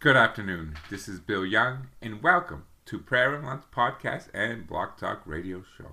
[0.00, 0.78] Good afternoon.
[0.88, 5.62] This is Bill Young, and welcome to Prayer and Lunch Podcast and Blog Talk Radio
[5.76, 5.92] Show.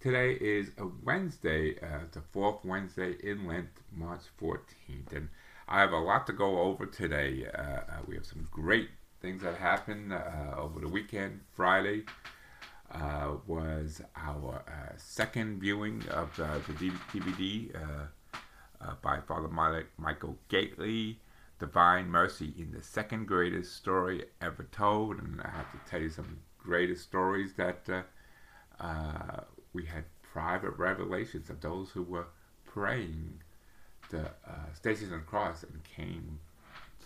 [0.00, 5.30] Today is a Wednesday, uh, the fourth Wednesday in Lent, March 14th, and
[5.66, 7.46] I have a lot to go over today.
[7.46, 8.90] Uh, uh, we have some great
[9.22, 11.40] things that happened uh, over the weekend.
[11.56, 12.02] Friday
[12.90, 16.60] uh, was our uh, second viewing of the
[17.14, 17.72] DVD
[19.00, 19.48] by Father
[19.96, 21.16] Michael Gaitley.
[21.60, 25.18] Divine Mercy in the second greatest story ever told.
[25.18, 28.02] And I have to tell you some greatest stories that uh,
[28.82, 29.40] uh,
[29.72, 32.26] we had private revelations of those who were
[32.64, 33.40] praying
[34.10, 36.40] the uh, Stations of the Cross and came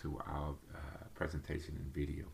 [0.01, 2.25] to our uh, presentation and video.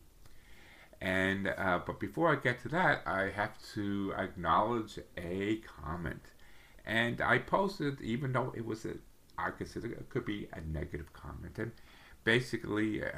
[1.00, 6.22] And uh, but before I get to that, I have to acknowledge a comment.
[6.86, 8.94] And I posted, even though it was a,
[9.36, 11.72] I consider it could be a negative comment, and
[12.24, 13.08] basically, uh,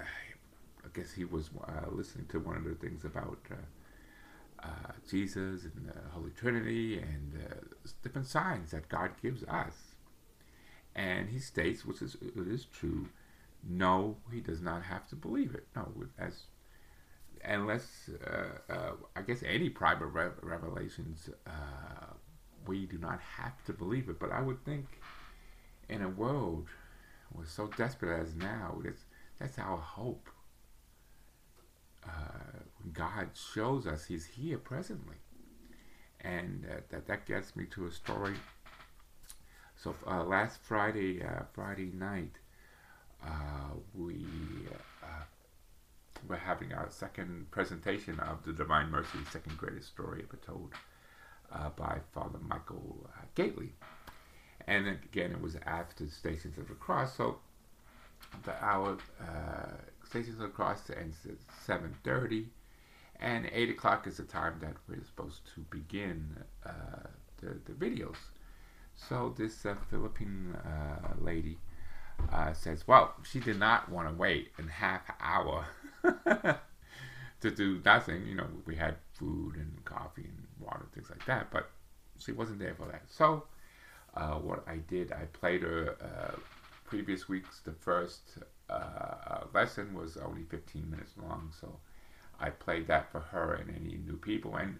[0.85, 5.65] I guess he was uh, listening to one of the things about uh, uh Jesus
[5.65, 7.55] and the Holy Trinity and uh,
[8.03, 9.75] different signs that God gives us.
[10.95, 13.09] And he states, which is true,
[13.69, 15.67] no, he does not have to believe it.
[15.75, 16.45] No, as
[17.45, 21.31] unless uh, I guess any private re- revelations,
[22.65, 24.21] we do not have to believe it.
[24.21, 24.87] But I would think
[25.89, 26.69] in a world
[27.35, 28.79] we're so desperate as now.
[28.85, 29.05] That's,
[29.39, 30.29] that's our hope.
[32.07, 32.61] Uh,
[32.93, 35.17] God shows us He's here presently.
[36.21, 38.35] And uh, that, that gets me to a story.
[39.77, 42.39] So uh, last Friday, uh, Friday night,
[43.23, 44.25] uh, we
[45.03, 45.25] uh,
[46.29, 50.73] were having our second presentation of the Divine Mercy, second greatest story ever told
[51.77, 53.71] by Father Michael Gaitley
[54.67, 57.17] and again it was after Stations of the Cross.
[57.17, 57.39] So
[58.45, 59.71] the hour uh,
[60.09, 62.47] Stations of the Cross ends at seven thirty,
[63.21, 67.09] and eight o'clock is the time that we're supposed to begin uh,
[67.41, 68.17] the the videos.
[68.97, 71.59] So this uh, Philippine uh, lady
[72.33, 75.67] uh, says, well, she did not want to wait a half hour.
[77.45, 81.51] to do nothing, you know, we had food and coffee and water, things like that,
[81.51, 81.71] but
[82.19, 83.03] she wasn't there for that.
[83.07, 83.45] So
[84.17, 86.37] uh, what I did, I played her uh,
[86.85, 87.61] previous weeks.
[87.61, 88.39] The first
[88.71, 91.79] uh, lesson was only 15 minutes long, so
[92.39, 94.57] I played that for her and any new people.
[94.57, 94.79] And,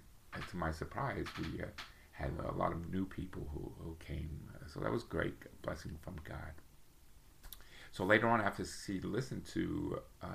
[0.51, 1.67] to my surprise, we uh,
[2.11, 4.51] had a lot of new people who, who came.
[4.67, 6.55] So that was great, blessing from God.
[7.93, 10.27] So later on, after she listened to uh,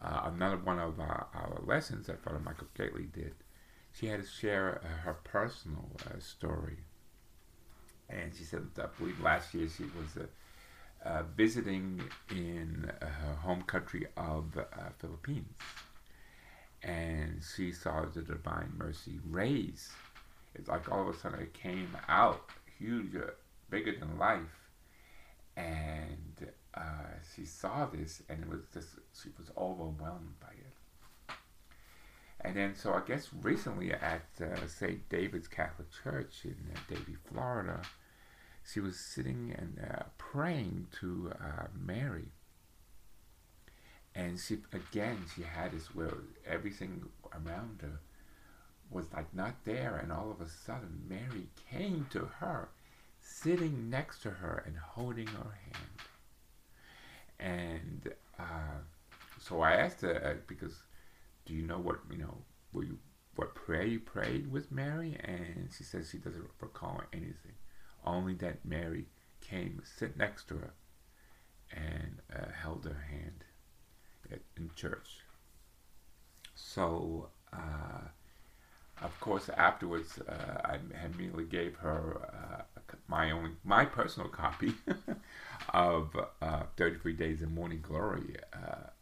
[0.00, 3.34] uh, another one of our, our, lessons that Father Michael Gaitley did,
[3.92, 6.78] she had to share her personal story
[8.08, 12.00] and she said, I believe last year she was uh, uh, visiting
[12.30, 14.62] in her home country of uh,
[14.98, 15.54] Philippines,
[16.82, 19.92] and she saw the Divine Mercy rays.
[20.54, 23.30] It's like all of a sudden it came out huge, uh,
[23.70, 24.70] bigger than life,
[25.56, 26.80] and uh,
[27.34, 28.88] she saw this, and it was just
[29.20, 30.65] she was overwhelmed by it.
[32.46, 35.08] And then, so I guess recently at uh, St.
[35.08, 37.82] David's Catholic Church in uh, Davie, Florida,
[38.64, 42.28] she was sitting and uh, praying to uh, Mary.
[44.14, 46.14] And she, again, she had this where
[46.46, 47.98] everything around her
[48.92, 52.68] was like not there, and all of a sudden, Mary came to her,
[53.20, 56.00] sitting next to her and holding her hand.
[57.40, 58.78] And uh,
[59.40, 60.76] so I asked her uh, because,
[61.46, 62.38] do you know what you know?
[62.72, 62.98] Were you
[63.36, 65.16] what prayer you prayed with Mary?
[65.22, 67.54] And she says she doesn't recall anything
[68.06, 69.06] only that Mary
[69.40, 70.72] came, sit next to her,
[71.72, 73.44] and uh, held her hand
[74.30, 75.20] at, in church.
[76.54, 78.08] So, uh,
[79.02, 84.72] of course, afterwards, uh, I immediately gave her uh, my own, my personal copy
[85.74, 88.95] of uh, 33 Days of Morning Glory, uh,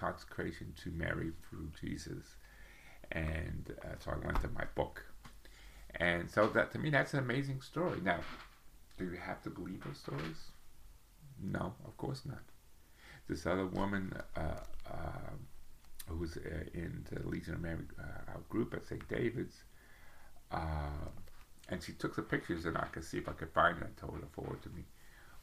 [0.00, 2.36] consecration to Mary through Jesus,
[3.12, 5.04] and so I went to my book
[5.96, 8.00] and so that to me, that's an amazing story.
[8.02, 8.20] Now,
[8.98, 10.50] do you have to believe those stories?
[11.42, 12.42] No, of course not.
[13.28, 14.40] This other woman uh,
[14.86, 15.30] uh,
[16.06, 19.06] who was uh, in the Legion of Mary uh, group at St.
[19.08, 19.62] David's,
[20.50, 21.08] uh,
[21.68, 23.86] and she took the pictures, and I could see if I could find it.
[23.96, 24.84] I told her forward to me,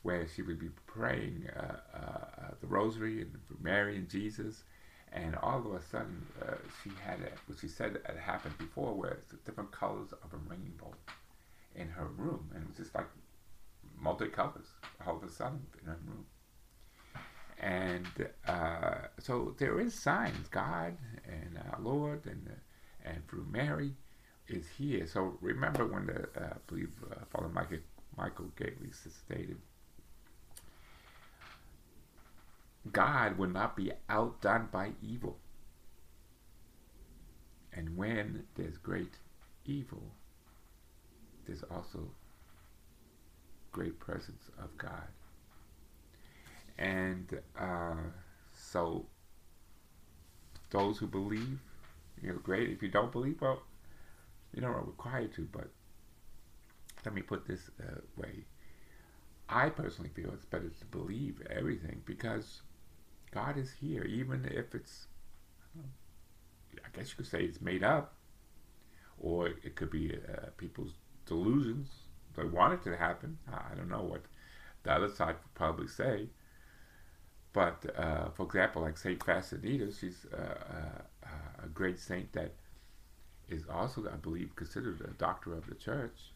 [0.07, 3.31] where she would be praying uh, the Rosary and
[3.62, 4.63] Mary and Jesus
[5.12, 8.94] and all of a sudden uh, she had it, what she said had happened before,
[8.94, 10.94] where it's different colors of a rainbow
[11.75, 13.07] in her room, and it was just like
[14.01, 14.69] multicolors
[15.06, 16.25] all of a sudden in her room.
[17.59, 20.48] And uh, so there is signs.
[20.48, 20.95] God
[21.25, 22.50] and our Lord and
[23.04, 23.92] and through Mary
[24.48, 25.06] is here.
[25.06, 27.80] So remember when the uh, I believe uh, Father Michael
[28.15, 29.57] Michael Gaitley stated,
[32.92, 35.38] God will not be outdone by evil.
[37.74, 39.13] And when there's great
[39.66, 40.01] evil,
[41.45, 42.12] there's also
[43.72, 45.07] great presence of God.
[46.78, 47.95] And uh,
[48.54, 49.06] so,
[50.72, 51.60] those who believe,
[52.22, 52.69] you know, great.
[52.69, 53.62] If you don't believe, well,
[54.54, 55.48] you don't required to.
[55.51, 55.69] But
[57.06, 58.45] let me put this uh, way:
[59.50, 62.62] I personally feel it's better to believe everything because
[63.32, 65.08] God is here, even if it's,
[65.78, 68.14] I guess you could say it's made up,
[69.20, 70.94] or it could be uh, people's
[71.26, 71.90] delusions.
[72.36, 73.38] They want it to happen.
[73.52, 74.22] I don't know what
[74.84, 76.30] the other side would probably say.
[77.54, 80.38] But uh, for example, like Saint Faustina, she's uh,
[81.24, 81.26] uh,
[81.64, 82.54] a great saint that
[83.50, 86.34] is also, I believe, considered a doctor of the church.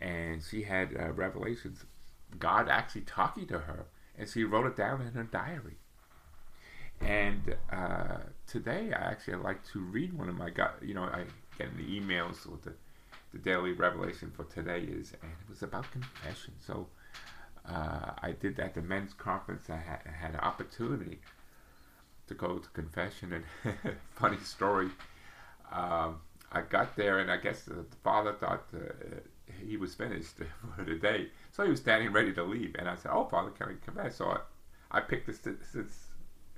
[0.00, 1.84] And she had uh, revelations,
[2.38, 3.86] God actually talking to her,
[4.18, 5.76] and she wrote it down in her diary.
[7.00, 10.50] And uh, today, I actually like to read one of my,
[10.82, 11.24] you know, I
[11.56, 12.72] get the emails with the,
[13.32, 16.54] the daily revelation for today is, and it was about confession.
[16.58, 16.88] So
[17.66, 19.70] uh, I did at the men's conference.
[19.70, 21.20] I had, had an opportunity
[22.26, 24.88] to go to confession, and funny story.
[25.70, 29.20] Um, I got there, and I guess the, the father thought uh,
[29.66, 30.36] he was finished
[30.76, 32.74] for the day, so he was standing ready to leave.
[32.78, 36.06] And I said, "Oh, Father, can I come back?" So I, I picked this since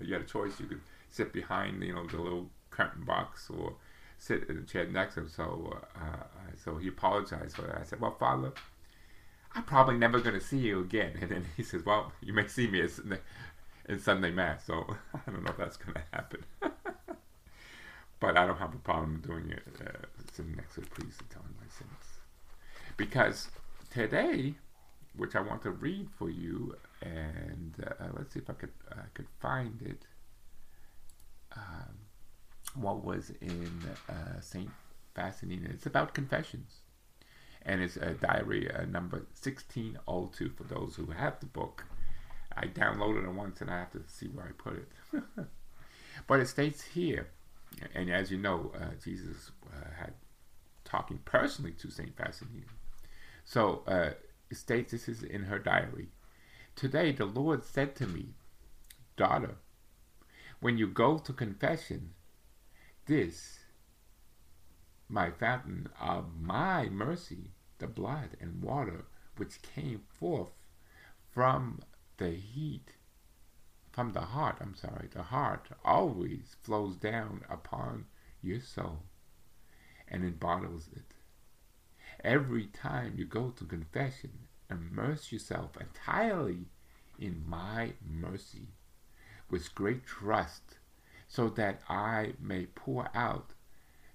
[0.00, 0.58] you had a choice.
[0.60, 3.74] You could sit behind, you know, the little curtain box, or
[4.18, 5.28] sit in the chair next to him.
[5.28, 6.24] So, uh,
[6.62, 7.78] so he apologized for that.
[7.80, 8.52] I said, "Well, Father."
[9.52, 11.12] I'm probably never going to see you again.
[11.20, 13.18] And then he says, Well, you may see me in,
[13.88, 14.64] in Sunday Mass.
[14.64, 16.44] So I don't know if that's going to happen.
[18.20, 21.30] but I don't have a problem doing it, uh, sitting next to the priest and
[21.30, 22.09] telling my sins.
[23.00, 23.48] Because
[23.90, 24.56] today,
[25.16, 28.72] which I want to read for you, and uh, let's see if I could,
[29.14, 30.04] could find it.
[31.56, 31.94] Um,
[32.74, 34.68] what was in uh, Saint
[35.14, 35.70] Faustina?
[35.70, 36.80] It's about confessions
[37.62, 41.86] and it's a diary uh, number 1602 for those who have the book.
[42.54, 45.22] I downloaded it once and I have to see where I put it.
[46.26, 47.28] but it states here,
[47.94, 50.12] and as you know, uh, Jesus uh, had
[50.84, 52.14] talking personally to St.
[52.14, 52.66] Faustina.
[53.44, 54.10] So uh,
[54.52, 56.08] states this is in her diary.
[56.76, 58.34] Today the Lord said to me,
[59.16, 59.56] Daughter,
[60.60, 62.14] when you go to confession,
[63.06, 63.60] this
[65.08, 69.04] my fountain of my mercy, the blood and water
[69.36, 70.52] which came forth
[71.32, 71.80] from
[72.18, 72.92] the heat,
[73.92, 78.06] from the heart, I'm sorry, the heart always flows down upon
[78.42, 79.02] your soul
[80.06, 81.14] and it bottles it.
[82.22, 86.66] Every time you go to confession, immerse yourself entirely
[87.18, 88.68] in my mercy
[89.48, 90.78] with great trust
[91.26, 93.52] so that I may pour out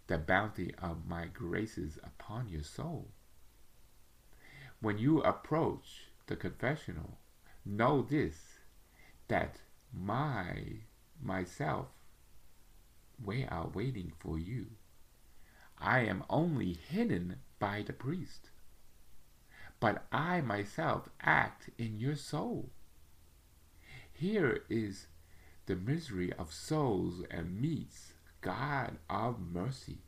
[0.07, 3.09] the bounty of my graces upon your soul.
[4.81, 7.17] When you approach the confessional,
[7.65, 8.59] know this
[9.27, 10.81] that my
[11.19, 11.87] myself
[13.23, 14.67] we are waiting for you.
[15.79, 18.51] I am only hidden by the priest,
[19.79, 22.69] but I myself act in your soul.
[24.13, 25.07] Here is
[25.65, 30.03] the misery of souls and meets God of mercy.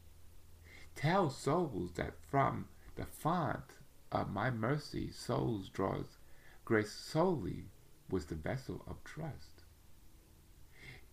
[0.94, 3.72] Tell souls that from the font
[4.12, 6.20] of my mercy souls draws
[6.64, 7.72] grace solely
[8.08, 9.64] with the vessel of trust.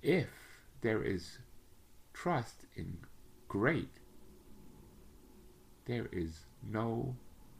[0.02, 0.28] If
[0.82, 1.38] there is
[2.12, 2.98] trust in
[3.48, 4.00] great,
[5.86, 7.16] there is no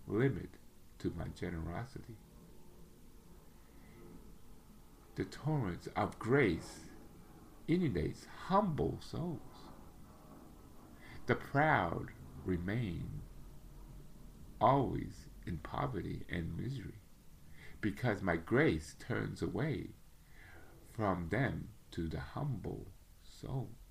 [0.07, 0.50] limit
[0.99, 2.16] to my generosity.
[5.16, 6.81] The torrents of grace
[7.69, 9.40] inundates humble souls.
[11.26, 12.09] The proud
[12.45, 13.23] remain
[14.61, 17.00] always in poverty and misery,
[17.81, 19.90] because my grace turns away
[20.93, 22.87] from them to the humble
[23.23, 23.84] souls.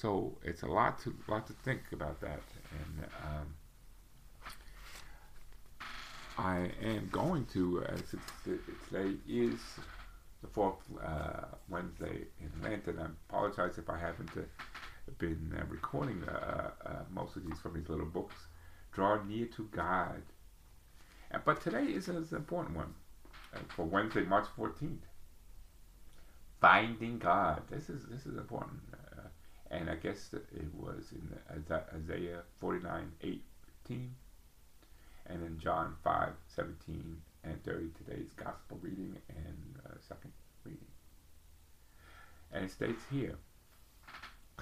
[0.00, 2.40] So it's a lot to lot to think about that,
[2.72, 3.54] and um,
[6.38, 7.96] I am going to uh,
[8.88, 9.60] today is
[10.40, 14.40] the fourth uh, Wednesday in Lent, and I apologize if I haven't uh,
[15.18, 18.46] been uh, recording uh, uh, most of these from these little books.
[18.94, 20.22] Draw near to God.
[21.44, 22.94] but today is an important one.
[23.68, 25.04] for Wednesday, March 14th.
[26.58, 27.64] Finding God.
[27.70, 28.80] This is this is important,
[29.70, 31.28] and I guess it was in
[31.94, 34.14] Isaiah 49, 18,
[35.26, 37.90] and then John 5, 17 and 30.
[38.04, 40.32] Today's gospel reading and uh, second
[40.64, 40.86] reading,
[42.52, 43.36] and it states here.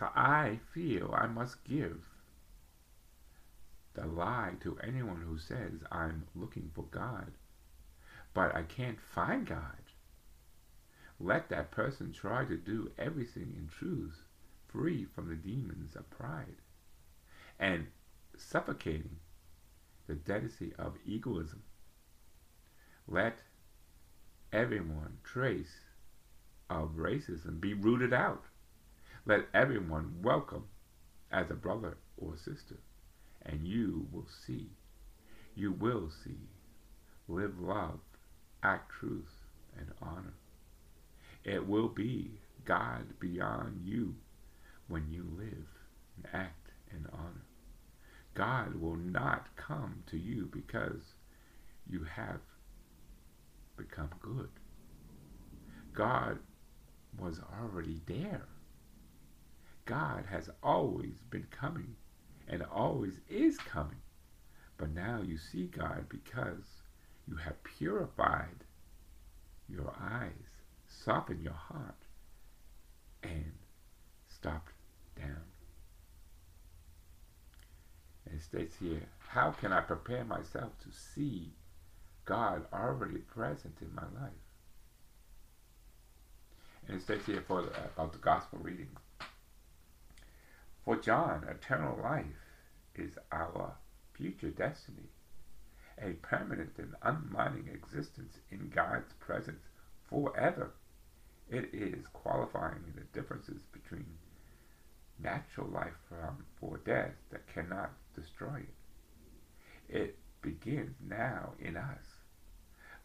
[0.01, 2.07] I feel I must give
[3.95, 7.33] the lie to anyone who says I'm looking for God,
[8.33, 9.83] but I can't find God.
[11.19, 14.23] Let that person try to do everything in truth,
[14.69, 16.57] free from the demons of pride,
[17.59, 17.87] and
[18.37, 19.17] suffocating
[20.07, 21.63] the deity of egoism.
[23.07, 23.39] Let
[24.53, 25.81] everyone trace
[26.71, 28.45] of racism be rooted out.
[29.27, 30.65] Let everyone welcome
[31.31, 32.77] as a brother or sister
[33.49, 34.69] and you will see.
[35.55, 36.49] You will see.
[37.27, 38.01] Live love,
[38.63, 39.45] act truth,
[39.79, 40.35] and honor.
[41.45, 44.15] It will be God beyond you
[44.89, 45.69] when you live
[46.17, 47.45] and act in honor.
[48.35, 51.03] God will not come to you because
[51.89, 52.41] you have
[53.77, 54.51] become good.
[55.93, 56.39] God
[57.19, 58.47] was already there.
[59.85, 61.97] God has always been coming
[62.47, 64.01] and always is coming.
[64.77, 66.65] But now you see God because
[67.27, 68.65] you have purified
[69.69, 70.51] your eyes,
[70.87, 71.97] softened your heart,
[73.23, 73.53] and
[74.29, 74.73] stopped
[75.19, 75.43] down.
[78.27, 81.53] And it states here, how can I prepare myself to see
[82.25, 84.33] God already present in my life?
[86.87, 88.89] And it states here for, about the gospel reading.
[90.85, 92.25] For John, eternal life
[92.95, 93.75] is our
[94.15, 95.11] future destiny,
[96.03, 99.65] a permanent and unmining existence in God's presence
[100.09, 100.71] forever.
[101.51, 104.07] It is qualifying the differences between
[105.23, 108.75] natural life from for death that cannot destroy it.
[109.89, 112.05] It begins now in us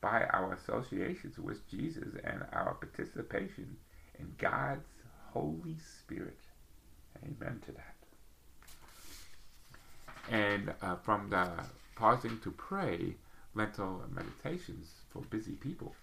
[0.01, 3.77] by our associations with Jesus and our participation
[4.20, 4.88] in God's
[5.32, 6.39] Holy Spirit.
[7.24, 7.96] Amen to that.
[10.29, 11.50] And uh, from the
[11.96, 13.15] pausing to pray,
[13.55, 15.96] Lenten meditations for busy people.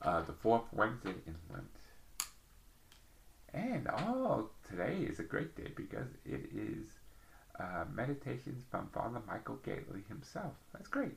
[0.00, 1.66] Uh, the fourth Wednesday in Lent.
[3.54, 6.86] And oh, today is a great day because it is
[7.58, 10.52] uh, meditations from Father Michael Gaitley himself.
[10.72, 11.16] That's great.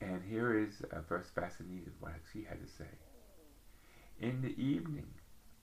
[0.00, 2.90] And here is a verse fascinating what she had to say.
[4.20, 5.06] In the evening,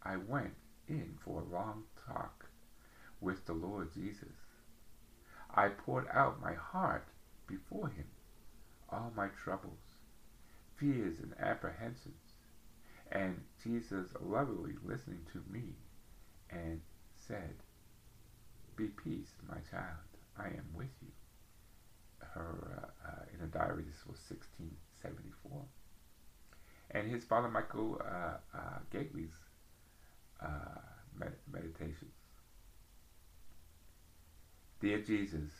[0.03, 0.53] I went
[0.87, 2.45] in for a long talk
[3.21, 4.35] with the Lord Jesus.
[5.53, 7.07] I poured out my heart
[7.47, 8.05] before him,
[8.89, 9.79] all my troubles,
[10.79, 12.33] fears, and apprehensions,
[13.11, 15.75] and Jesus lovingly listening to me
[16.49, 16.81] and
[17.17, 17.55] said,
[18.75, 20.07] Be peace, my child,
[20.37, 21.11] I am with you.
[22.19, 25.65] Her, uh, uh, in a diary, this was 1674
[26.91, 29.33] and his father Michael uh, uh, Gaitley's
[30.41, 30.79] uh,
[31.17, 32.13] med- meditations.
[34.81, 35.51] Dear Jesus,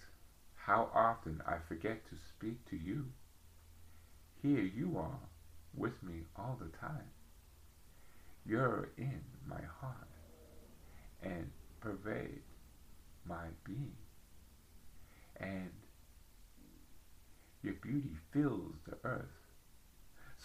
[0.55, 3.05] how often I forget to speak to you.
[4.41, 5.19] Here you are
[5.75, 7.11] with me all the time.
[8.45, 10.07] You're in my heart
[11.21, 11.49] and
[11.81, 12.41] pervade
[13.25, 13.95] my being.
[15.39, 15.71] And
[17.61, 19.39] your beauty fills the earth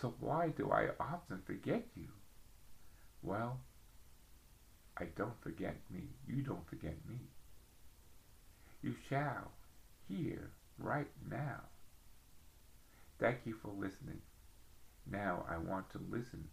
[0.00, 2.08] so why do I often forget you?
[3.22, 3.60] Well,
[4.98, 6.08] I don't forget me.
[6.26, 7.18] You don't forget me.
[8.82, 9.52] You shall
[10.08, 11.60] hear right now.
[13.18, 14.20] Thank you for listening.
[15.10, 16.48] Now I want to listen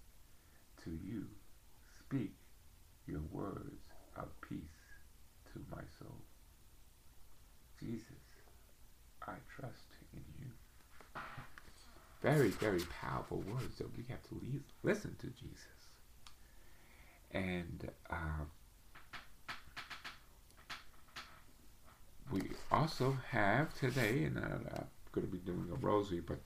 [0.83, 1.25] to you.
[1.99, 2.33] Speak
[3.07, 3.81] your words
[4.17, 4.59] of peace
[5.53, 6.17] to my soul.
[7.79, 8.05] Jesus,
[9.27, 10.51] I trust in you
[12.21, 14.39] very, very powerful words that we have to
[14.83, 15.57] listen to Jesus.
[17.31, 18.45] And uh,
[22.31, 22.41] we
[22.71, 26.39] also have today, and uh, I'm going to be doing a rosary, but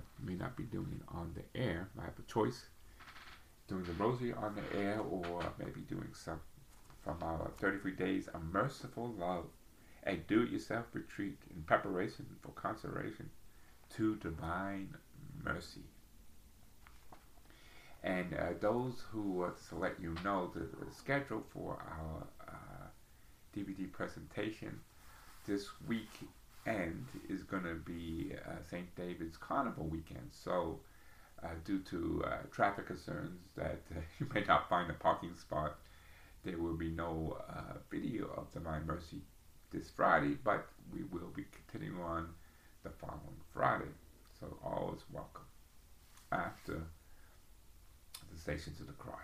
[0.00, 1.88] I may not be doing it on the air.
[1.98, 2.66] I have a choice
[3.68, 6.40] doing the rosary on the air or maybe doing some
[7.02, 9.46] from our 33 Days of Merciful Love,
[10.06, 13.30] a do it yourself retreat in preparation for consideration
[13.96, 14.94] to divine
[15.42, 15.82] mercy.
[18.02, 22.86] And uh, those who, uh, to let you know, the, the schedule for our uh,
[23.56, 24.80] DVD presentation
[25.46, 26.08] this week
[26.66, 28.94] end is going to be uh, St.
[28.96, 30.30] David's Carnival weekend.
[30.30, 30.80] So,
[31.42, 35.78] uh, due to uh, traffic concerns that uh, you may not find a parking spot,
[36.44, 39.20] there will be no uh, video of Divine Mercy
[39.70, 42.28] this Friday, but we will be continuing on
[42.82, 43.92] the following Friday.
[44.38, 45.44] So, all is welcome
[46.32, 46.82] after
[48.32, 49.16] the Stations of the Cross.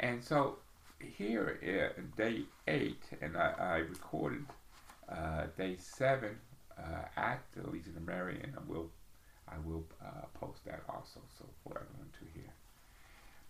[0.00, 0.58] And so,
[1.00, 4.44] here in day eight, and I, I recorded
[5.08, 6.36] uh, day seven
[6.78, 8.90] uh, at the Legion of Mary, and I will
[9.48, 12.52] I will uh, post that also, so for everyone to hear.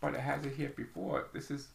[0.00, 1.28] But it has it here before.
[1.32, 1.68] This is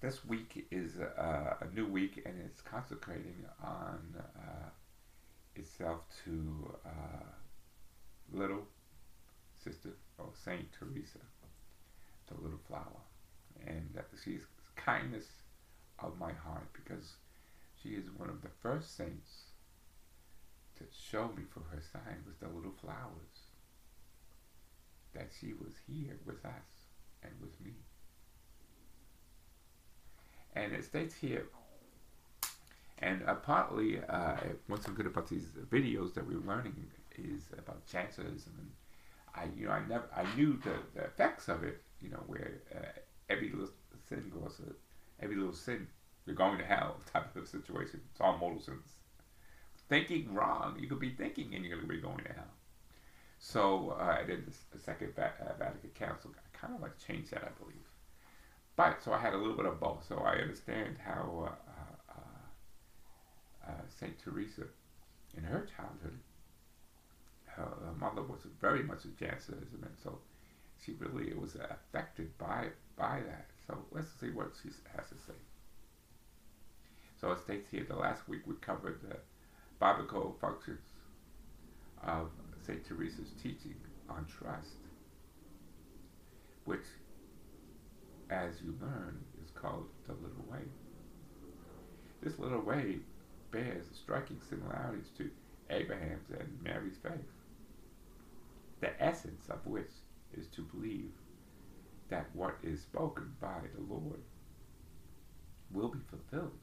[0.00, 3.98] this week is uh, a new week, and it's consecrating on
[5.56, 6.74] itself to
[8.32, 8.62] little
[9.62, 11.18] sister or Saint Teresa,
[12.28, 13.02] the little flower,
[13.66, 14.46] and that she's
[14.76, 15.26] kindness
[15.98, 17.14] of my heart because
[17.82, 19.50] she is one of the first saints
[20.76, 23.48] to show me for her sign was the little flowers.
[25.14, 26.88] That she was here with us
[27.22, 27.72] and with me.
[30.54, 31.46] And it states here,
[32.98, 36.74] and uh, partly uh, what's so good about these videos that we're learning
[37.16, 38.52] is about Jansenism.
[38.58, 38.70] And
[39.34, 41.82] I, you know, I never, I knew the, the effects of it.
[42.00, 43.68] You know, where uh, every little
[44.08, 44.60] sin goes,
[45.20, 45.86] every little sin
[46.30, 48.00] you're going to hell type of situation.
[48.12, 48.86] It's all mortal sins.
[49.88, 52.54] Thinking wrong, you could be thinking and you're going to be going to hell.
[53.40, 56.30] So uh, I did the Second uh, Vatican Council.
[56.36, 57.82] I kind of like changed that, I believe.
[58.76, 60.06] But so I had a little bit of both.
[60.08, 61.72] So I understand how uh,
[62.12, 64.62] uh, uh Saint Teresa,
[65.36, 66.20] in her childhood,
[67.46, 70.20] her, her, mother was very much a Jansenism, and so
[70.84, 73.46] she really was affected by by that.
[73.66, 75.34] So let's see what she has to say.
[77.20, 79.16] So it states here the last week we covered the
[79.78, 80.80] biblical functions
[82.02, 82.30] of
[82.66, 82.82] St.
[82.86, 83.74] Teresa's teaching
[84.08, 84.76] on trust,
[86.64, 86.86] which,
[88.30, 90.62] as you learn, is called the little way.
[92.22, 93.00] This little way
[93.50, 95.30] bears striking similarities to
[95.68, 97.12] Abraham's and Mary's faith,
[98.80, 99.90] the essence of which
[100.32, 101.12] is to believe
[102.08, 104.22] that what is spoken by the Lord
[105.70, 106.58] will be fulfilled.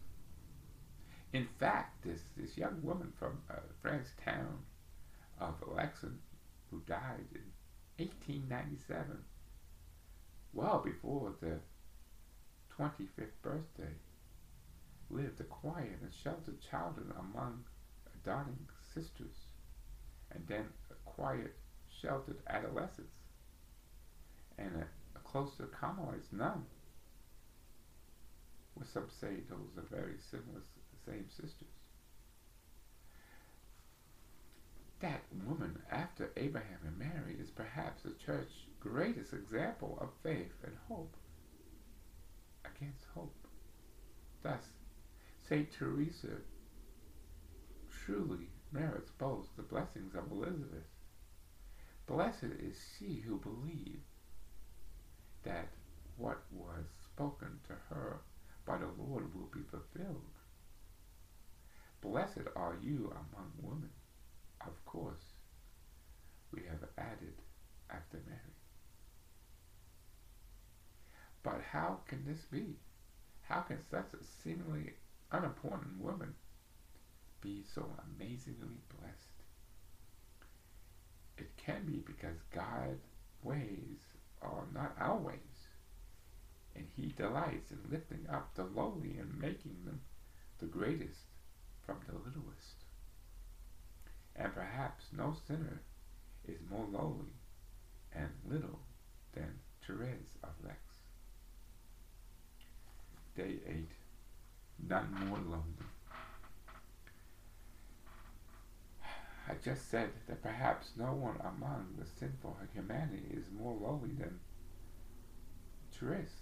[1.38, 4.58] In fact, this, this young woman from uh, French town
[5.40, 6.16] of Alençon,
[6.72, 7.44] who died in
[8.04, 9.24] 1897,
[10.52, 11.60] well before the
[12.76, 13.94] 25th birthday,
[15.12, 17.64] lived a quiet and sheltered childhood among
[18.26, 19.38] darling sisters,
[20.32, 21.54] and then a quiet,
[22.02, 23.14] sheltered adolescence,
[24.58, 26.66] and a, a closer Carmelite nun.
[28.76, 30.62] Well, some say those are very similar
[31.08, 31.68] same sisters.
[35.00, 40.74] That woman after Abraham and Mary is perhaps the church's greatest example of faith and
[40.88, 41.16] hope
[42.66, 43.36] against hope.
[44.42, 44.62] Thus,
[45.48, 45.72] St.
[45.72, 46.42] Teresa
[48.06, 50.88] truly merits both the blessings of Elizabeth.
[52.08, 54.02] Blessed is she who believed
[55.44, 55.68] that
[56.18, 58.22] what was spoken to her
[58.66, 60.37] by the Lord will be fulfilled.
[62.02, 63.90] Blessed are you among women.
[64.62, 65.34] Of course,
[66.52, 67.34] we have added
[67.90, 68.56] after Mary.
[71.44, 72.76] But how can this be?
[73.42, 74.94] How can such a seemingly
[75.32, 76.36] unimportant woman
[77.42, 79.38] be so amazingly blessed?
[81.38, 83.06] It can be because God's
[83.44, 84.00] ways
[84.42, 85.68] are not our ways,
[86.76, 90.02] and He delights in lifting up the lowly and making them
[90.60, 91.27] the greatest
[91.88, 92.84] from the littlest.
[94.36, 95.82] And perhaps no sinner
[96.48, 97.32] is more lowly
[98.14, 98.80] and little
[99.34, 100.76] than Therese of Lisieux.
[103.36, 103.90] Day 8.
[104.90, 105.88] None more lonely.
[109.50, 114.40] I just said that perhaps no one among the sinful humanity is more lowly than
[115.94, 116.42] Therese.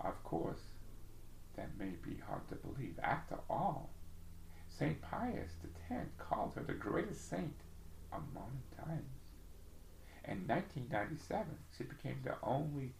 [0.00, 0.73] Of course,
[1.56, 2.98] that may be hard to believe.
[3.02, 3.90] After all,
[4.68, 5.00] St.
[5.00, 5.50] Pius
[5.90, 7.60] X called her the greatest saint
[8.12, 9.32] of modern times.
[10.24, 12.94] In 1997, she became the only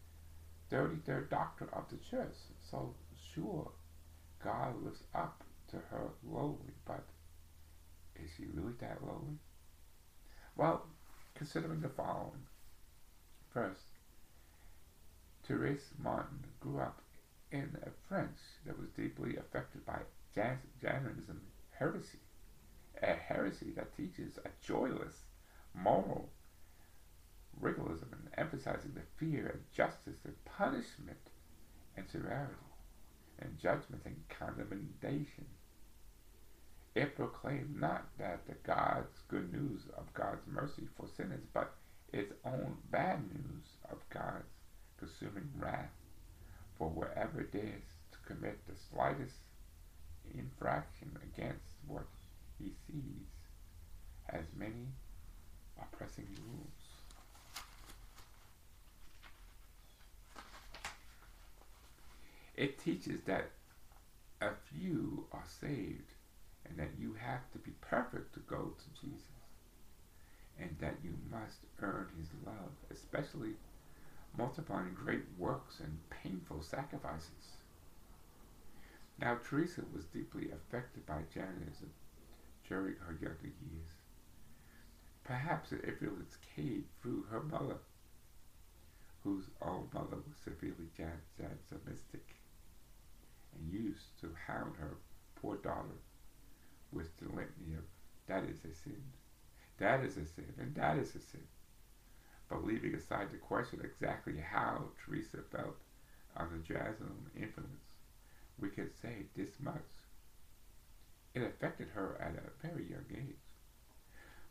[0.71, 2.37] 33rd doctor of the church.
[2.71, 2.95] So
[3.35, 3.71] sure,
[4.43, 7.05] God looks up to her lowly, but
[8.17, 9.39] is she really that lowly?
[10.57, 10.87] Well,
[11.35, 12.47] considering the following.
[13.53, 13.83] First,
[15.47, 17.01] Therese Martin grew up
[17.55, 17.71] in
[18.09, 18.37] French
[18.67, 20.01] that was deeply affected by
[20.35, 21.41] Jansenism
[21.79, 22.19] heresy,
[23.01, 25.23] a heresy that teaches a joyless,
[25.73, 26.29] moral
[27.63, 31.31] rigorism and emphasizing the fear of justice and punishment
[31.97, 32.55] and severity
[33.39, 35.47] and judgment and condemnation.
[36.97, 41.75] It proclaimed not that the God's good news of God's mercy for sinners, but
[42.13, 44.51] its own bad news of God's
[44.99, 45.91] consuming wrath
[46.85, 49.37] for whoever dares to commit the slightest
[50.35, 52.05] infraction against what
[52.59, 53.27] he sees
[54.29, 54.89] as many
[55.81, 56.69] oppressing rules.
[62.57, 63.51] It teaches that
[64.41, 66.13] a few are saved
[66.67, 69.25] and that you have to be perfect to go to Jesus
[70.61, 73.55] and that you must earn his love, especially
[74.37, 77.59] multiplying great works and painful sacrifices.
[79.19, 81.91] Now, Teresa was deeply affected by Jansenism
[82.69, 83.93] during her younger years.
[85.23, 87.79] Perhaps it influence came through her mother,
[89.23, 92.37] whose own mother was severely Jansenistic
[93.55, 94.97] and used to hound her
[95.37, 96.01] poor daughter
[96.93, 97.85] with the litany of
[98.27, 99.03] that is a sin,
[99.79, 101.47] that is a sin, and that is a sin.
[102.49, 105.77] But leaving aside the question exactly how Teresa felt
[106.37, 107.95] on the Jansam influence,
[108.59, 109.83] we can say this much.
[111.35, 113.37] It affected her at a very young age.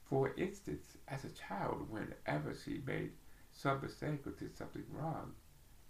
[0.09, 3.11] For instance, as a child, whenever she made
[3.53, 5.33] some mistake or did something wrong,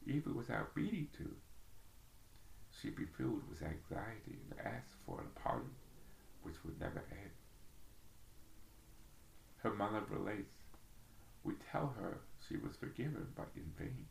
[0.05, 1.35] even without meaning to,
[2.69, 5.71] she'd be filled with anxiety and ask for an pardon
[6.43, 7.31] which would never end.
[9.57, 10.55] Her mother relates,
[11.43, 14.05] we tell her she was forgiven, but in vain.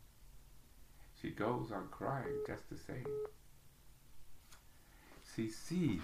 [1.21, 3.07] She goes on crying just the same.
[5.35, 6.01] She sees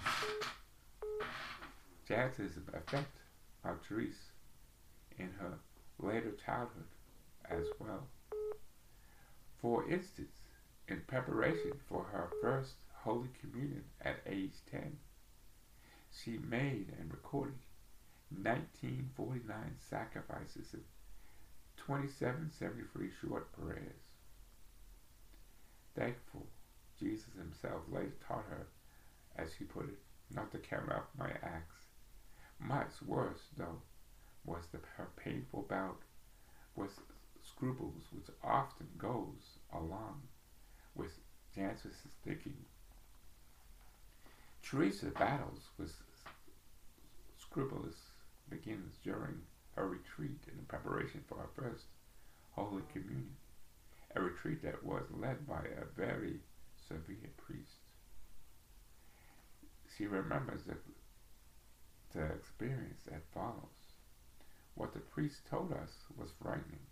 [2.07, 3.17] Jansenism effect
[3.63, 4.31] on Therese
[5.17, 5.59] in her
[5.99, 6.87] later childhood
[7.49, 8.07] as well.
[9.61, 10.31] For instance,
[10.87, 14.97] in preparation for her first Holy Communion at age 10,
[16.11, 17.59] she made and recorded
[18.29, 20.73] 1949 sacrifices
[21.89, 24.03] 2773 short prayers.
[25.97, 26.45] Thankful,
[26.99, 28.67] Jesus himself later taught her,
[29.35, 29.97] as he put it,
[30.29, 31.77] not to carry out my acts.
[32.59, 33.81] Much worse, though,
[34.45, 35.97] was the, her painful bout
[36.75, 36.91] with
[37.43, 40.21] scruples which often goes along
[40.93, 41.17] with
[41.55, 42.57] Jansen's thinking.
[44.61, 45.95] Teresa battles with
[47.39, 47.97] scrupulous
[48.47, 49.41] begins during
[49.79, 51.85] her retreat in preparation for her first
[52.51, 53.37] Holy Communion,
[54.13, 56.39] a retreat that was led by a very
[56.87, 57.79] severe priest.
[59.97, 60.75] She remembers the,
[62.13, 63.79] the experience that follows.
[64.75, 66.85] What the priest told us was frightening.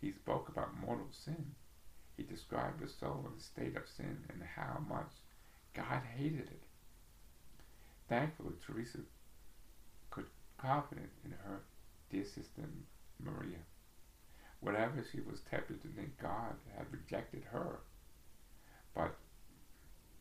[0.00, 1.54] He spoke about mortal sin.
[2.16, 5.12] He described the soul in the state of sin and how much
[5.74, 6.62] God hated it.
[8.08, 8.98] Thankfully, Teresa
[10.10, 10.26] could
[10.58, 11.62] confident in her
[12.10, 12.62] dear sister
[13.22, 13.58] Maria.
[14.60, 17.80] Whatever she was tempted to think God had rejected her,
[18.94, 19.14] but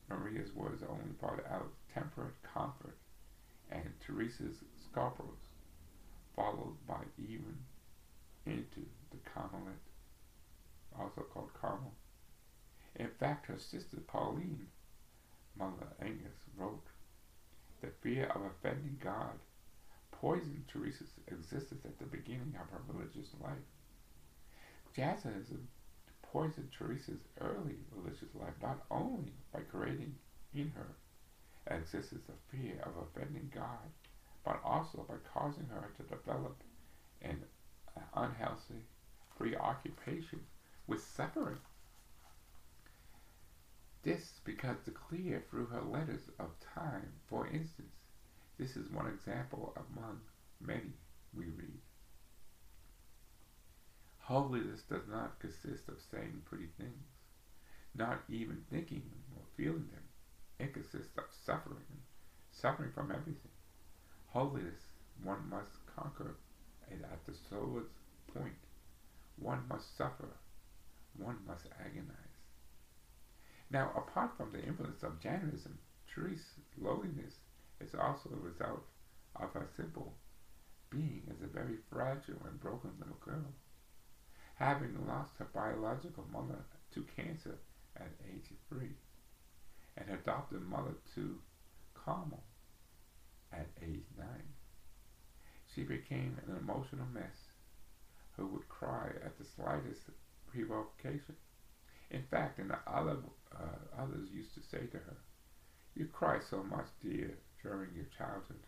[0.10, 2.98] Maria's words only brought out temperate comfort,
[3.72, 5.40] and Teresa's scruples
[6.36, 7.58] followed by even
[8.46, 9.90] into the Carmelite,
[10.98, 11.94] also called Carmel.
[12.96, 14.68] In fact, her sister Pauline,
[15.58, 16.86] Mother Agnes, wrote,
[17.82, 19.40] The fear of offending God
[20.22, 23.68] poisoned Teresa's existence at the beginning of her religious life.
[24.96, 25.68] Jansenism
[26.24, 30.16] poisoned Teresa's early religious life not only by creating
[30.54, 30.96] in her
[31.68, 33.92] an existence of fear of offending God,
[34.44, 36.56] but also by causing her to develop
[37.22, 37.44] an
[38.16, 38.86] unhealthy
[39.38, 40.40] preoccupation
[40.88, 41.60] with suffering.
[44.04, 47.12] This becomes clear through her letters of time.
[47.28, 47.94] For instance,
[48.58, 50.20] this is one example among
[50.60, 50.94] many
[51.34, 51.80] we read.
[54.20, 57.08] Holiness does not consist of saying pretty things,
[57.96, 59.04] not even thinking
[59.36, 60.04] or feeling them.
[60.60, 62.02] It consists of suffering,
[62.52, 63.52] suffering from everything.
[64.28, 64.82] Holiness,
[65.24, 66.36] one must conquer
[66.90, 67.94] it at the sword's
[68.34, 68.54] point.
[69.38, 70.30] One must suffer.
[71.18, 72.14] One must agonize.
[73.70, 75.78] Now, apart from the influence of Jansenism,
[76.14, 77.36] Teresa's lowliness
[77.80, 78.84] is also a result
[79.36, 80.14] of her simple
[80.90, 83.54] being as a very fragile and broken little girl.
[84.56, 86.60] Having lost her biological mother
[86.94, 87.58] to cancer
[87.96, 88.96] at age three,
[89.98, 91.38] and her adopted mother to
[91.94, 92.44] Carmel
[93.52, 94.54] at age nine.
[95.74, 97.38] She became an emotional mess
[98.36, 100.02] who would cry at the slightest
[100.52, 101.36] provocation.
[102.10, 103.18] In fact, and other,
[103.54, 105.18] uh, others used to say to her,
[105.96, 108.66] You cry so much, dear, during your childhood.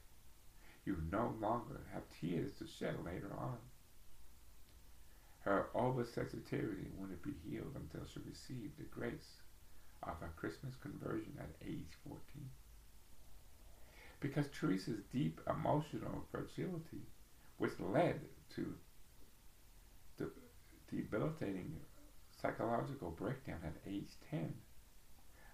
[0.86, 3.58] You no longer have tears to shed later on.
[5.42, 9.42] Her oversensitivity wouldn't be healed until she received the grace
[10.04, 12.20] of her Christmas conversion at age 14.
[14.20, 17.08] Because Teresa's deep emotional fragility,
[17.58, 18.20] which led
[18.56, 18.76] to
[20.18, 20.32] the
[20.90, 21.80] debilitating
[22.42, 24.54] psychological breakdown at age 10,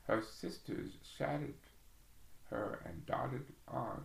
[0.08, 1.56] her sisters shattered
[2.49, 4.03] her and darted on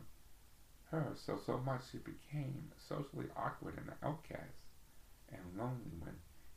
[0.90, 4.58] her so so much she became socially awkward and an outcast
[5.30, 6.14] and lonely when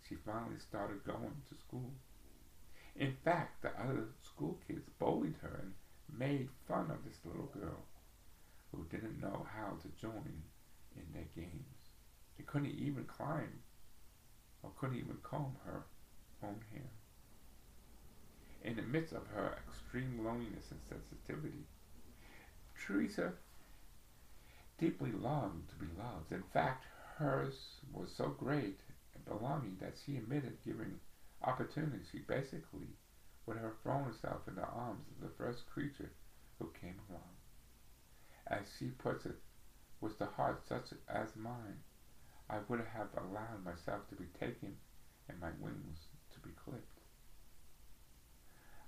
[0.08, 1.92] she finally started going to school.
[2.96, 5.74] In fact, the other school kids bullied her and
[6.20, 7.86] made fun of this little girl
[8.72, 10.44] who didn't know how to join
[10.96, 11.90] in their games.
[12.38, 13.62] They couldn't even climb
[14.64, 15.84] or couldn't even comb her
[16.44, 16.90] own hair.
[18.64, 21.66] In the midst of her extreme loneliness and sensitivity,
[22.80, 23.34] Teresa
[24.78, 26.32] deeply longed to be loved.
[26.32, 26.86] In fact,
[27.18, 28.80] hers was so great
[29.16, 31.00] and belonging that she admitted giving
[31.44, 32.04] opportunity.
[32.12, 32.88] She basically
[33.46, 36.12] would have thrown herself in the arms of the first creature
[36.60, 37.36] who came along.
[38.48, 39.38] As she puts it,
[40.02, 41.80] with a heart such as mine,
[42.50, 44.76] I would have allowed myself to be taken
[45.30, 47.00] and my wings to be clipped.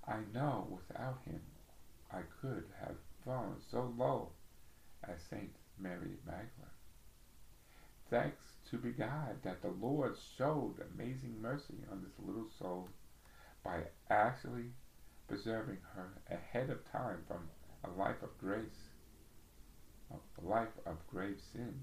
[0.07, 1.41] I know without him
[2.11, 4.29] I could have fallen so low
[5.03, 6.69] as Saint Mary Magdalene.
[8.09, 12.87] Thanks to be God that the Lord showed amazing mercy on this little soul
[13.63, 13.79] by
[14.11, 14.65] actually
[15.27, 17.49] preserving her ahead of time from
[17.83, 18.89] a life of grace,
[20.11, 21.73] a life of grave sin,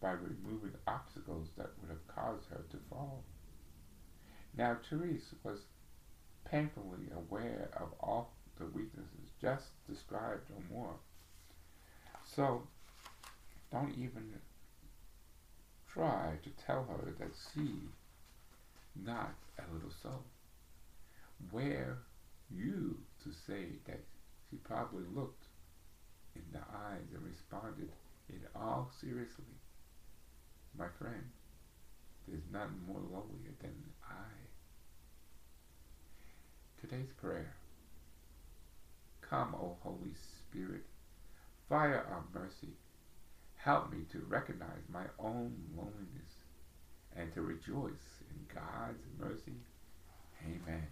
[0.00, 3.22] by removing obstacles that would have caused her to fall.
[4.56, 5.60] Now Therese was
[6.44, 10.94] painfully aware of all the weaknesses just described or more.
[12.24, 12.62] So
[13.72, 14.34] don't even
[15.92, 17.70] try to tell her that she
[19.04, 20.24] not a little soul.
[21.50, 21.98] Where
[22.50, 24.00] you to say that
[24.50, 25.44] she probably looked
[26.36, 27.90] in the eyes and responded
[28.28, 29.44] in all seriously.
[30.78, 31.30] My friend,
[32.26, 33.74] there's nothing more lowlier than
[34.08, 34.30] I.
[36.80, 37.54] Today's prayer.
[39.28, 40.84] Come, O Holy Spirit,
[41.68, 42.74] fire of mercy
[43.64, 46.44] Help me to recognize my own loneliness
[47.16, 49.54] and to rejoice in God's mercy.
[50.44, 50.86] Amen.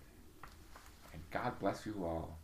[1.12, 2.38] And God bless you all.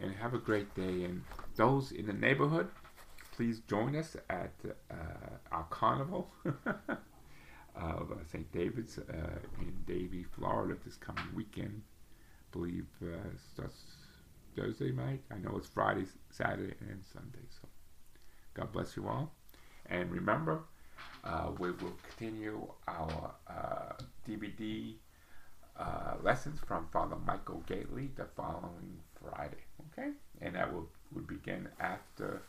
[0.00, 1.04] And have a great day.
[1.04, 1.22] And
[1.54, 2.68] those in the neighborhood,
[3.36, 4.54] please join us at
[4.90, 4.94] uh,
[5.52, 8.50] our carnival of uh, St.
[8.52, 11.82] David's uh, in Davie, Florida this coming weekend.
[11.84, 13.16] I believe uh,
[13.52, 13.82] starts
[14.56, 15.22] Thursday night.
[15.30, 17.46] I know it's Friday, Saturday, and Sunday.
[17.50, 17.68] So.
[18.54, 19.32] God bless you all.
[19.86, 20.62] And remember,
[21.24, 23.92] uh, we will continue our uh,
[24.26, 24.94] DVD
[25.78, 29.64] uh, lessons from Father Michael Gaitley the following Friday.
[29.92, 30.10] Okay?
[30.40, 32.42] And that will, will begin after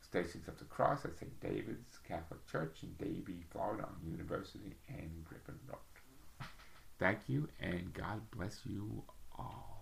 [0.00, 1.40] Stations of the Cross at St.
[1.40, 5.78] David's Catholic Church in Davie, Florida on University and Griffin Road.
[6.98, 9.02] Thank you, and God bless you
[9.38, 9.77] all.